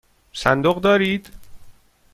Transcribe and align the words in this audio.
صندوق 0.33 0.81
دارید؟ 0.81 1.29